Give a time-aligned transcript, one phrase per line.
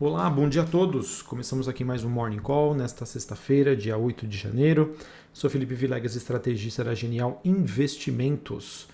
[0.00, 1.22] Olá, bom dia a todos.
[1.22, 4.96] Começamos aqui mais um Morning Call nesta sexta-feira, dia 8 de janeiro.
[5.32, 8.88] Sou Felipe Vilegas, estrategista da Genial Investimentos.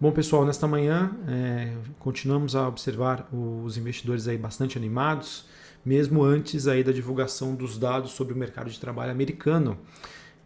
[0.00, 5.44] Bom, pessoal, nesta manhã é, continuamos a observar os investidores aí bastante animados,
[5.84, 9.76] mesmo antes aí da divulgação dos dados sobre o mercado de trabalho americano.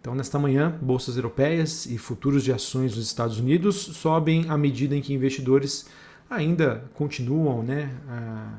[0.00, 4.96] Então, nesta manhã, bolsas europeias e futuros de ações dos Estados Unidos sobem à medida
[4.96, 5.86] em que investidores
[6.28, 8.58] ainda continuam né, a,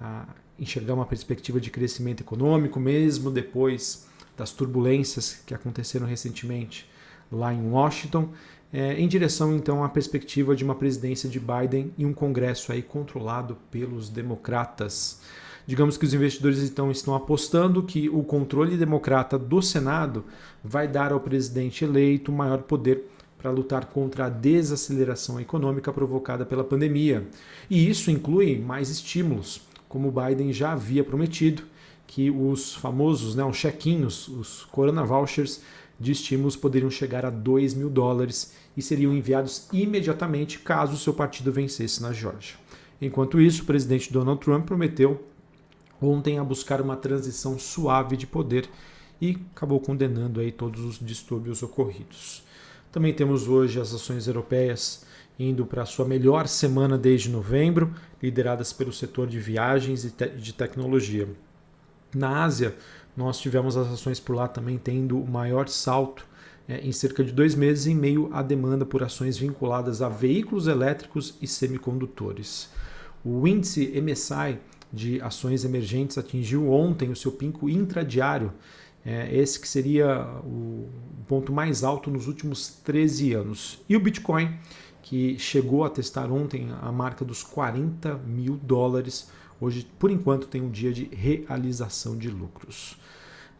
[0.00, 0.26] a
[0.60, 4.06] enxergar uma perspectiva de crescimento econômico, mesmo depois
[4.36, 6.88] das turbulências que aconteceram recentemente
[7.32, 8.28] lá em Washington,
[8.72, 12.82] é, em direção então à perspectiva de uma presidência de Biden e um Congresso aí
[12.82, 15.20] controlado pelos democratas.
[15.66, 20.24] Digamos que os investidores então estão apostando que o controle democrata do Senado
[20.64, 26.62] vai dar ao presidente eleito maior poder para lutar contra a desaceleração econômica provocada pela
[26.62, 27.26] pandemia.
[27.68, 31.64] E isso inclui mais estímulos, como Biden já havia prometido,
[32.06, 35.60] que os famosos, né, os chequinhos, os Corona Vouchers
[35.98, 41.12] de estímulos poderiam chegar a 2 mil dólares e seriam enviados imediatamente caso o seu
[41.12, 42.54] partido vencesse na Geórgia.
[43.02, 45.26] Enquanto isso, o presidente Donald Trump prometeu
[46.00, 48.70] ontem a buscar uma transição suave de poder
[49.20, 52.44] e acabou condenando aí todos os distúrbios ocorridos.
[52.92, 55.04] Também temos hoje as ações europeias
[55.40, 60.52] indo para a sua melhor semana desde novembro, lideradas pelo setor de viagens e de
[60.52, 61.26] tecnologia.
[62.14, 62.76] Na Ásia,
[63.16, 66.26] nós tivemos as ações por lá também tendo o maior salto
[66.68, 70.66] é, em cerca de dois meses, em meio à demanda por ações vinculadas a veículos
[70.66, 72.68] elétricos e semicondutores.
[73.24, 74.58] O índice MSI
[74.92, 78.52] de ações emergentes atingiu ontem o seu pico intradiário
[79.04, 80.88] é, esse que seria o
[81.26, 83.80] ponto mais alto nos últimos 13 anos.
[83.88, 84.54] E o Bitcoin,
[85.02, 89.28] que chegou a testar ontem a marca dos 40 mil dólares,
[89.60, 92.96] hoje, por enquanto, tem um dia de realização de lucros.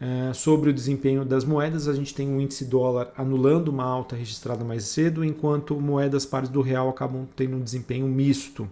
[0.00, 4.16] É, sobre o desempenho das moedas, a gente tem um índice dólar anulando uma alta
[4.16, 8.68] registrada mais cedo, enquanto moedas pares do real acabam tendo um desempenho misto.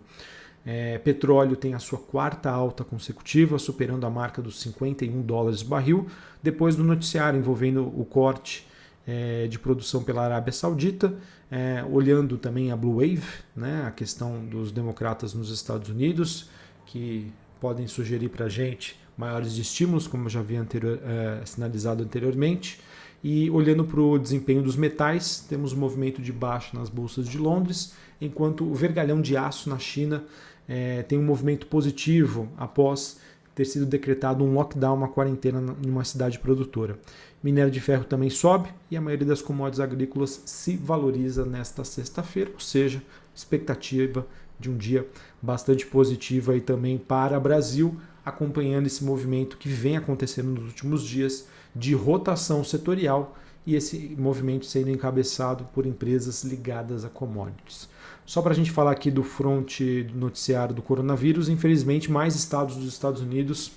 [0.65, 6.06] É, petróleo tem a sua quarta alta consecutiva, superando a marca dos 51 dólares barril,
[6.43, 8.68] depois do noticiário envolvendo o corte
[9.09, 11.15] é, de produção pela Arábia Saudita,
[11.51, 13.25] é, olhando também a Blue Wave,
[13.57, 16.51] né, a questão dos democratas nos Estados Unidos,
[16.85, 22.05] que podem sugerir para a gente maiores estímulos, como eu já havia anterior, é, sinalizado
[22.05, 22.79] anteriormente.
[23.25, 27.37] E olhando para o desempenho dos metais, temos um movimento de baixa nas bolsas de
[27.37, 30.23] Londres, enquanto o vergalhão de aço na China
[30.69, 33.19] é, tem um movimento positivo após
[33.59, 36.97] ter sido decretado um lockdown, uma quarentena numa cidade produtora.
[37.43, 42.53] Minério de ferro também sobe e a maioria das commodities agrícolas se valoriza nesta sexta-feira,
[42.55, 43.03] ou seja,
[43.35, 44.25] expectativa
[44.61, 45.05] de um dia
[45.43, 51.03] bastante positivo aí também para o Brasil, acompanhando esse movimento que vem acontecendo nos últimos
[51.03, 53.37] dias de rotação setorial
[53.69, 57.87] e esse movimento sendo encabeçado por empresas ligadas a commodities.
[58.25, 62.89] Só para a gente falar aqui do fronte noticiário do coronavírus, infelizmente mais estados dos
[62.89, 63.73] Estados Unidos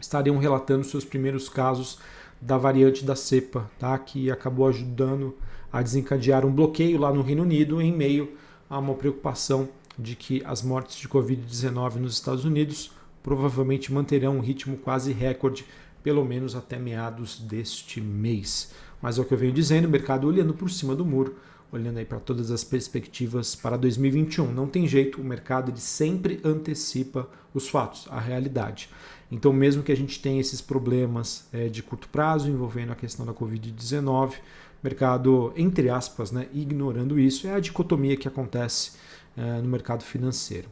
[0.00, 2.00] estariam relatando seus primeiros casos
[2.40, 3.96] da variante da cepa, tá?
[3.96, 5.36] que acabou ajudando
[5.72, 8.32] a desencadear um bloqueio lá no Reino Unido em meio
[8.68, 12.90] a uma preocupação de que as mortes de Covid-19 nos Estados Unidos
[13.22, 15.64] provavelmente manterão um ritmo quase recorde,
[16.02, 18.72] pelo menos até meados deste mês.
[19.04, 21.36] Mas é o que eu venho dizendo, o mercado olhando por cima do muro,
[21.70, 24.50] olhando aí para todas as perspectivas para 2021.
[24.50, 28.88] Não tem jeito, o mercado ele sempre antecipa os fatos, a realidade.
[29.30, 33.26] Então, mesmo que a gente tenha esses problemas é, de curto prazo envolvendo a questão
[33.26, 34.36] da Covid-19,
[34.82, 38.92] mercado, entre aspas, né, ignorando isso, é a dicotomia que acontece
[39.36, 40.68] é, no mercado financeiro.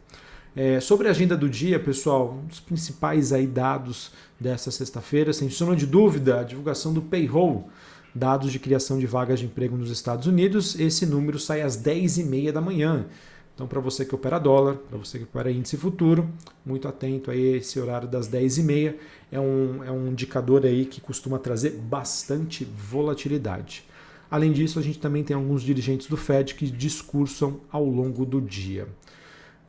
[0.57, 4.11] É, sobre a agenda do dia, pessoal, um dos principais aí dados
[4.41, 7.69] dessa sexta-feira, sem sombra de dúvida, a divulgação do payroll
[8.15, 10.79] dados de criação de vagas de emprego nos Estados Unidos.
[10.79, 13.07] Esse número sai às 10h30 da manhã.
[13.55, 16.29] Então, para você que opera dólar, para você que opera índice futuro,
[16.65, 18.95] muito atento a esse horário das 10h30.
[19.31, 23.85] É um, é um indicador aí que costuma trazer bastante volatilidade.
[24.31, 28.41] Além disso, a gente também tem alguns dirigentes do Fed que discursam ao longo do
[28.41, 28.89] dia.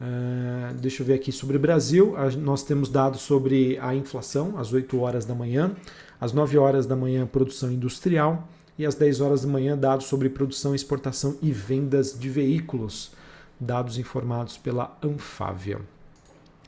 [0.02, 2.16] Uh, deixa eu ver aqui sobre o Brasil.
[2.40, 5.72] Nós temos dados sobre a inflação às 8 horas da manhã.
[6.20, 8.48] Às 9 horas da manhã, produção industrial.
[8.78, 13.12] E às 10 horas da manhã, dados sobre produção, exportação e vendas de veículos.
[13.60, 15.80] Dados informados pela Anfávia.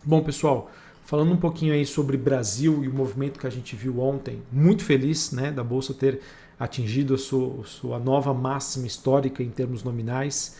[0.03, 0.69] Bom, pessoal,
[1.03, 4.83] falando um pouquinho aí sobre Brasil e o movimento que a gente viu ontem, muito
[4.83, 6.21] feliz né, da Bolsa ter
[6.59, 10.55] atingido a sua, sua nova máxima histórica em termos nominais.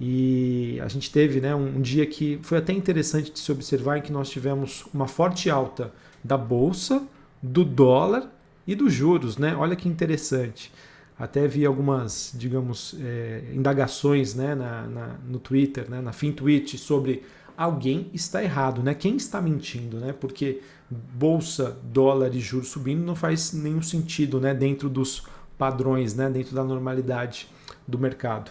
[0.00, 4.02] E a gente teve né, um, dia que foi até interessante de se observar em
[4.02, 5.92] que nós tivemos uma forte alta
[6.22, 7.06] da bolsa,
[7.42, 8.30] do dólar
[8.66, 9.36] e dos juros.
[9.36, 9.54] Né?
[9.56, 10.72] Olha que interessante.
[11.16, 17.22] Até vi algumas, digamos, é, indagações né, na, na, no Twitter, né, na FinTwitch, sobre
[17.56, 18.94] alguém está errado, né?
[18.94, 20.12] Quem está mentindo, né?
[20.12, 20.60] Porque
[20.90, 24.52] bolsa, dólar e juros subindo não faz nenhum sentido, né?
[24.52, 25.24] Dentro dos
[25.56, 26.28] padrões, né?
[26.28, 27.48] Dentro da normalidade
[27.86, 28.50] do mercado.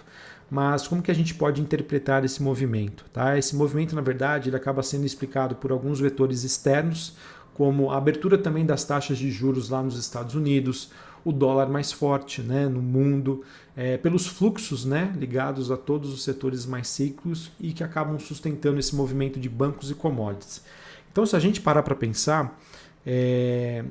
[0.49, 3.05] Mas como que a gente pode interpretar esse movimento?
[3.11, 3.37] Tá?
[3.37, 7.15] Esse movimento, na verdade, ele acaba sendo explicado por alguns vetores externos,
[7.53, 10.91] como a abertura também das taxas de juros lá nos Estados Unidos,
[11.25, 13.43] o dólar mais forte né, no mundo,
[13.75, 18.79] é, pelos fluxos né, ligados a todos os setores mais ciclos e que acabam sustentando
[18.79, 20.61] esse movimento de bancos e commodities.
[21.11, 22.59] Então, se a gente parar para pensar,
[23.05, 23.85] é,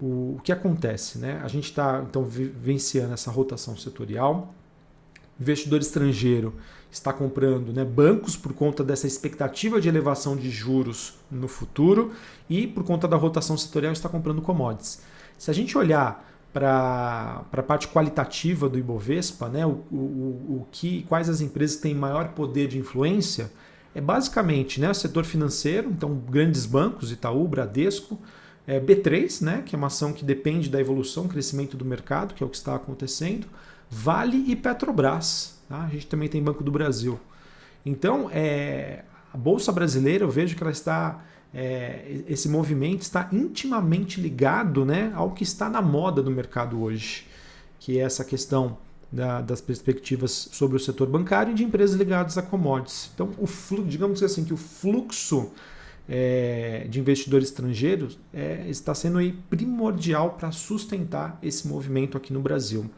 [0.00, 1.18] o, o, que acontece?
[1.18, 1.40] Né?
[1.44, 4.54] A gente está então vivenciando essa rotação setorial,
[5.42, 6.54] investidor estrangeiro
[6.90, 12.12] está comprando né, bancos por conta dessa expectativa de elevação de juros no futuro
[12.48, 15.02] e por conta da rotação setorial está comprando commodities.
[15.38, 21.04] Se a gente olhar para a parte qualitativa do Ibovespa, né, o, o, o que,
[21.08, 23.50] quais as empresas têm maior poder de influência,
[23.94, 28.20] é basicamente né, o setor financeiro, então grandes bancos, Itaú, Bradesco,
[28.66, 32.42] é, B3, né, que é uma ação que depende da evolução, crescimento do mercado, que
[32.42, 33.46] é o que está acontecendo,
[33.94, 35.60] Vale e Petrobras.
[35.68, 35.82] Tá?
[35.82, 37.20] A gente também tem Banco do Brasil.
[37.84, 41.22] Então, é, a Bolsa Brasileira, eu vejo que ela está
[41.54, 47.26] é, esse movimento está intimamente ligado né, ao que está na moda do mercado hoje,
[47.78, 48.78] que é essa questão
[49.10, 53.10] da, das perspectivas sobre o setor bancário e de empresas ligadas a commodities.
[53.14, 55.50] Então, o fluxo, digamos assim que o fluxo
[56.08, 59.18] é, de investidores estrangeiros é, está sendo
[59.50, 62.90] primordial para sustentar esse movimento aqui no Brasil.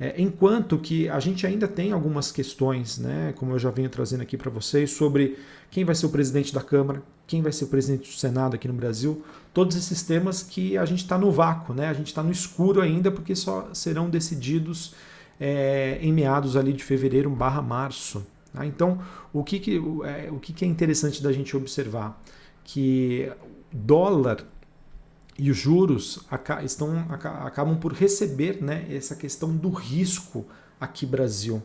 [0.00, 4.22] É, enquanto que a gente ainda tem algumas questões, né, como eu já venho trazendo
[4.22, 5.38] aqui para vocês, sobre
[5.70, 8.66] quem vai ser o presidente da Câmara, quem vai ser o presidente do Senado aqui
[8.66, 12.22] no Brasil, todos esses temas que a gente está no vácuo, né, a gente está
[12.22, 14.94] no escuro ainda, porque só serão decididos
[15.38, 18.26] é, em meados ali de fevereiro barra março.
[18.54, 18.64] Tá?
[18.64, 18.98] Então,
[19.34, 22.22] o, que, que, é, o que, que é interessante da gente observar?
[22.64, 23.30] Que
[23.70, 24.46] dólar
[25.38, 26.20] e os juros
[26.64, 30.46] estão, acabam por receber né, essa questão do risco
[30.80, 31.62] aqui Brasil.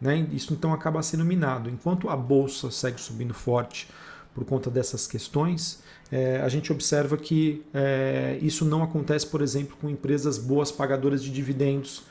[0.00, 0.28] Né?
[0.32, 1.70] Isso então acaba sendo minado.
[1.70, 3.88] Enquanto a bolsa segue subindo forte
[4.34, 9.76] por conta dessas questões, é, a gente observa que é, isso não acontece, por exemplo,
[9.80, 12.04] com empresas boas pagadoras de dividendos,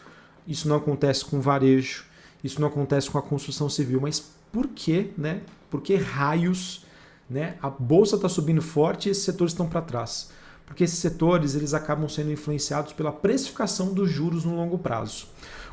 [0.48, 2.06] isso não acontece com varejo,
[2.44, 4.02] isso não acontece com a construção civil.
[4.02, 4.20] Mas
[4.52, 5.42] por que, né?
[5.70, 6.86] Por que raios
[7.30, 10.30] né, a bolsa está subindo forte e esses setores estão para trás?
[10.66, 15.28] Porque esses setores eles acabam sendo influenciados pela precificação dos juros no longo prazo.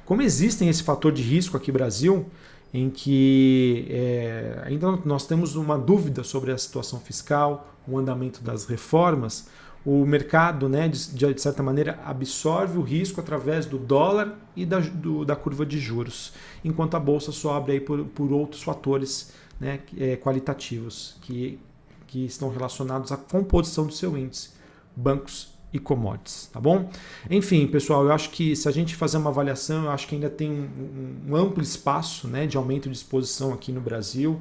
[0.04, 2.26] Como existem esse fator de risco aqui no Brasil,
[2.74, 8.64] em que é, ainda nós temos uma dúvida sobre a situação fiscal, o andamento das
[8.64, 9.48] reformas,
[9.84, 14.78] o mercado, né, de, de certa maneira, absorve o risco através do dólar e da,
[14.78, 16.32] do, da curva de juros,
[16.64, 21.58] enquanto a bolsa sobe aí por, por outros fatores né, é, qualitativos que,
[22.06, 24.61] que estão relacionados à composição do seu índice
[24.96, 26.90] bancos e commodities, tá bom?
[27.30, 30.28] Enfim, pessoal, eu acho que se a gente fazer uma avaliação, eu acho que ainda
[30.28, 34.40] tem um, um amplo espaço né, de aumento de exposição aqui no Brasil,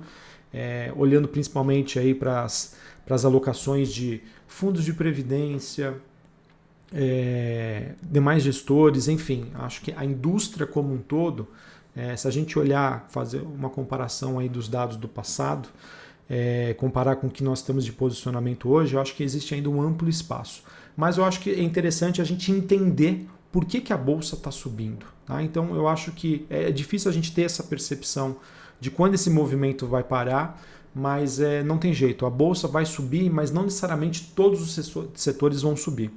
[0.53, 5.95] é, olhando principalmente aí para as alocações de fundos de previdência,
[6.93, 11.47] é, demais gestores, enfim, acho que a indústria como um todo,
[11.95, 15.69] é, se a gente olhar, fazer uma comparação aí dos dados do passado,
[16.33, 19.69] é, comparar com o que nós temos de posicionamento hoje, eu acho que existe ainda
[19.69, 20.63] um amplo espaço.
[20.95, 24.49] Mas eu acho que é interessante a gente entender por que, que a bolsa está
[24.49, 25.05] subindo.
[25.25, 25.43] Tá?
[25.43, 28.37] Então eu acho que é difícil a gente ter essa percepção
[28.79, 30.63] de quando esse movimento vai parar,
[30.95, 32.25] mas é, não tem jeito.
[32.25, 36.13] A bolsa vai subir, mas não necessariamente todos os setores vão subir.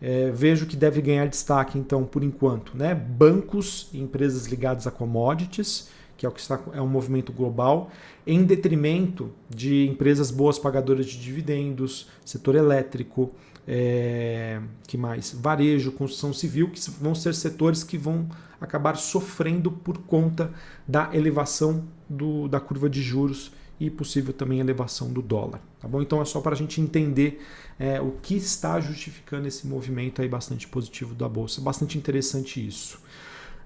[0.00, 2.94] É, vejo que deve ganhar destaque, então, por enquanto, né?
[2.94, 7.90] bancos e empresas ligadas a commodities que é o que está é um movimento global,
[8.26, 13.30] em detrimento de empresas boas pagadoras de dividendos, setor elétrico,
[13.66, 15.32] é, que mais?
[15.32, 18.28] Varejo, construção civil, que vão ser setores que vão
[18.60, 20.52] acabar sofrendo por conta
[20.86, 25.60] da elevação do, da curva de juros e possível também elevação do dólar.
[25.78, 26.02] Tá bom?
[26.02, 27.40] Então é só para a gente entender
[27.78, 31.60] é, o que está justificando esse movimento aí bastante positivo da bolsa.
[31.60, 32.98] Bastante interessante isso.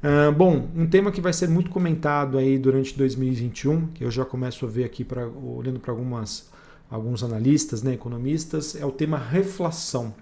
[0.03, 4.25] Uh, bom, um tema que vai ser muito comentado aí durante 2021, que eu já
[4.25, 6.51] começo a ver aqui pra, olhando para algumas
[6.91, 10.15] alguns analistas, né, economistas, é o tema reflação.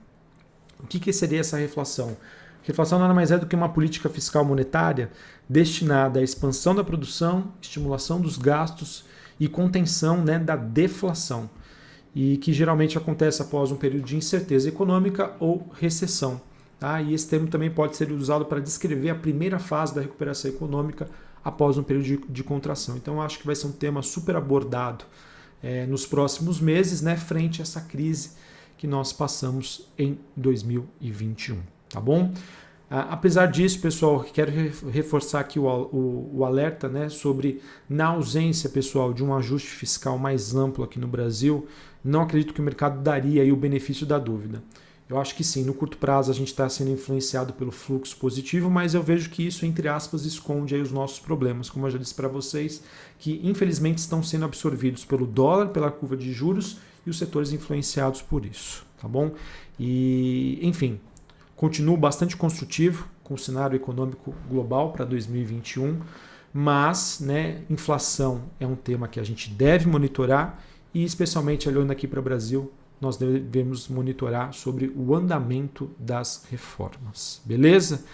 [0.79, 2.17] O que, que seria essa reflação?
[2.63, 5.11] Reflação nada mais é do que uma política fiscal monetária
[5.49, 9.05] destinada à expansão da produção, estimulação dos gastos
[9.41, 11.51] e contenção né, da deflação,
[12.15, 16.41] e que geralmente acontece após um período de incerteza econômica ou recessão.
[16.81, 17.03] Tá?
[17.03, 21.07] E esse termo também pode ser usado para descrever a primeira fase da recuperação econômica
[21.45, 22.97] após um período de, de contração.
[22.97, 25.05] Então, acho que vai ser um tema super abordado
[25.63, 28.31] é, nos próximos meses, né, frente a essa crise
[28.79, 31.59] que nós passamos em 2021.
[31.91, 32.33] Tá bom?
[32.89, 34.51] Apesar disso, pessoal, quero
[34.91, 40.19] reforçar aqui o, o, o, alerta né, sobre, na ausência, pessoal, de um ajuste fiscal
[40.19, 41.69] mais amplo aqui no Brasil,
[42.03, 44.61] não acredito que o mercado daria o benefício da dúvida.
[45.11, 48.71] Eu acho que sim, no curto prazo a gente está sendo influenciado pelo fluxo positivo,
[48.71, 52.15] mas eu vejo que isso, entre aspas, esconde os nossos problemas, como eu já disse
[52.15, 52.83] para vocês,
[53.19, 58.23] que infelizmente estão sendo absorvidos pelo dólar, pela curva de juros e os setores influenciados
[58.23, 59.33] por isso, tá bom?
[59.79, 61.01] E, enfim,
[61.61, 66.01] Continuo bastante construtivo com o cenário econômico global para 2021,
[66.55, 70.59] mas né, inflação é um tema que a gente deve monitorar
[70.95, 77.41] e, especialmente olhando aqui para o Brasil, nós devemos monitorar sobre o andamento das reformas.
[77.45, 78.05] Beleza?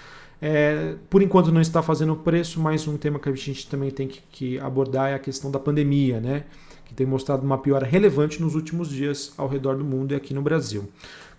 [0.40, 4.06] É, por enquanto não está fazendo preço, mas um tema que a gente também tem
[4.06, 6.44] que, que abordar é a questão da pandemia, né?
[6.84, 10.32] que tem mostrado uma piora relevante nos últimos dias ao redor do mundo e aqui
[10.32, 10.88] no Brasil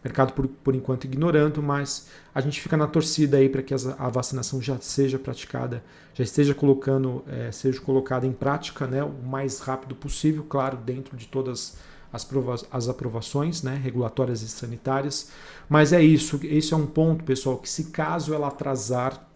[0.03, 4.09] mercado por, por enquanto ignorando, mas a gente fica na torcida aí para que a
[4.09, 9.59] vacinação já seja praticada, já esteja colocando, é, seja colocada em prática né, o mais
[9.59, 11.77] rápido possível, claro, dentro de todas as,
[12.23, 15.29] provas, as aprovações né, regulatórias e sanitárias.
[15.69, 19.27] Mas é isso, esse é um ponto, pessoal, que se caso ela atrasar,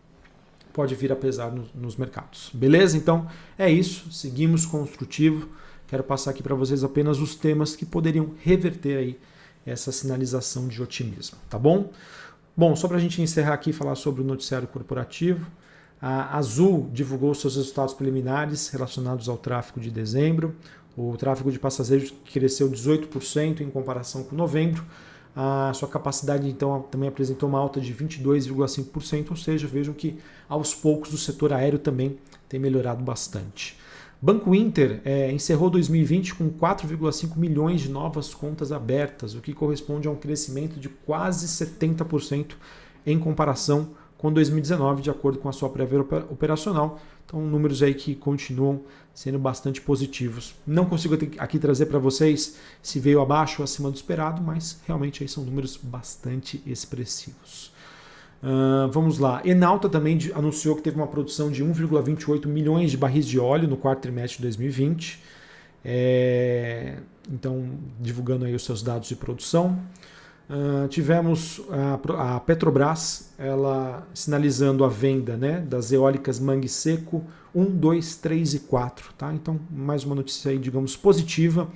[0.74, 2.50] pode vir a pesar no, nos mercados.
[2.54, 2.98] Beleza?
[2.98, 5.50] Então é isso, seguimos construtivo.
[5.88, 9.20] Quero passar aqui para vocês apenas os temas que poderiam reverter aí
[9.66, 11.92] essa sinalização de otimismo, tá bom?
[12.56, 15.46] Bom, só para a gente encerrar aqui falar sobre o noticiário corporativo,
[16.01, 20.56] a Azul divulgou seus resultados preliminares relacionados ao tráfego de dezembro.
[20.98, 24.86] O tráfego de passageiros cresceu 18% em comparação com novembro.
[25.33, 30.17] A sua capacidade, então, também apresentou uma alta de 22,5%, ou seja, vejam que
[30.50, 32.17] aos poucos o setor aéreo também
[32.50, 33.77] tem melhorado bastante.
[34.21, 40.07] Banco Inter é, encerrou 2020 com 4,5 milhões de novas contas abertas, o que corresponde
[40.07, 42.51] a um crescimento de quase 70%
[43.05, 47.00] em comparação com 2019, de acordo com a sua prévia operacional.
[47.32, 48.82] Então, números aí que continuam
[49.14, 50.54] sendo bastante positivos.
[50.68, 55.24] Não consigo aqui trazer para vocês se veio abaixo ou acima do esperado, mas realmente
[55.24, 57.72] aí são números bastante expressivos.
[58.44, 59.42] Uh, vamos lá.
[59.46, 63.78] Enalta também anunciou que teve uma produção de 1,28 milhões de barris de óleo no
[63.78, 65.24] quarto trimestre de 2020.
[65.86, 66.98] É,
[67.32, 69.80] então, divulgando aí os seus dados de produção.
[70.51, 77.24] Uh, tivemos a, a, Petrobras ela sinalizando a venda né, das eólicas Mangue Seco
[77.55, 79.13] 1, 2, 3 e 4.
[79.17, 79.34] Tá?
[79.34, 81.70] Então, mais uma notícia aí, digamos, positiva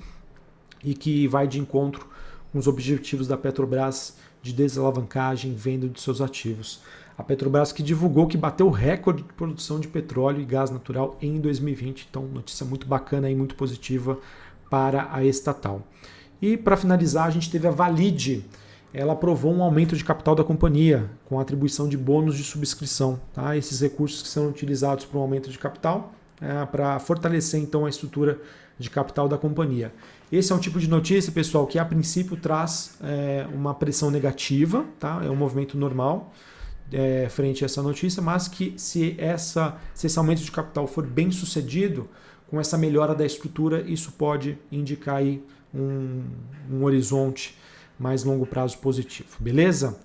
[0.84, 2.06] e que vai de encontro
[2.52, 6.82] com os objetivos da Petrobras de desalavancagem venda de seus ativos.
[7.16, 11.16] A Petrobras que divulgou que bateu o recorde de produção de petróleo e gás natural
[11.22, 12.08] em 2020.
[12.10, 14.18] Então, notícia muito bacana e muito positiva
[14.68, 15.80] para a estatal.
[16.42, 18.44] E para finalizar, a gente teve a Valide.
[18.92, 23.20] Ela aprovou um aumento de capital da companhia com atribuição de bônus de subscrição.
[23.32, 23.56] Tá?
[23.56, 27.88] Esses recursos que são utilizados para um aumento de capital é, para fortalecer então a
[27.88, 28.40] estrutura
[28.78, 29.92] de capital da companhia.
[30.30, 34.84] Esse é um tipo de notícia, pessoal, que a princípio traz é, uma pressão negativa,
[34.98, 35.22] tá?
[35.24, 36.32] é um movimento normal
[36.92, 41.06] é, frente a essa notícia, mas que se, essa, se esse aumento de capital for
[41.06, 42.08] bem sucedido,
[42.48, 45.42] com essa melhora da estrutura, isso pode indicar aí
[45.74, 46.22] um,
[46.70, 47.58] um horizonte
[47.98, 49.98] mais longo prazo positivo, beleza?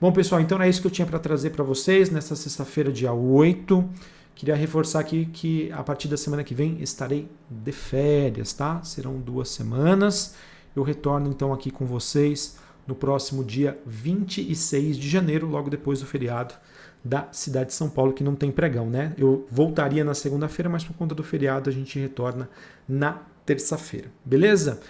[0.00, 3.12] Bom, pessoal, então é isso que eu tinha para trazer para vocês nesta sexta-feira, dia
[3.12, 3.88] 8.
[4.34, 8.82] Queria reforçar aqui que a partir da semana que vem estarei de férias, tá?
[8.82, 10.34] Serão duas semanas.
[10.74, 16.06] Eu retorno então aqui com vocês no próximo dia 26 de janeiro, logo depois do
[16.06, 16.54] feriado
[17.04, 19.14] da cidade de São Paulo, que não tem pregão, né?
[19.16, 22.48] Eu voltaria na segunda-feira, mas por conta do feriado a gente retorna
[22.88, 24.80] na terça-feira, beleza?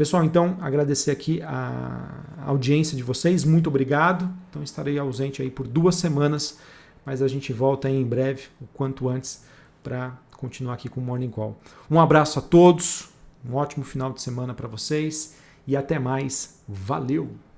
[0.00, 4.26] Pessoal, então agradecer aqui a audiência de vocês, muito obrigado.
[4.48, 6.58] Então estarei ausente aí por duas semanas
[7.04, 9.44] mas a gente volta aí em breve, o quanto antes,
[9.82, 11.58] para continuar aqui com o Morning Call.
[11.90, 13.10] Um abraço a todos,
[13.46, 16.62] um ótimo final de semana para vocês e até mais.
[16.66, 17.49] Valeu!